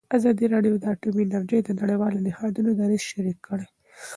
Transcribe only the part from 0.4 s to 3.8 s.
راډیو د اټومي انرژي د نړیوالو نهادونو دریځ شریک کړی.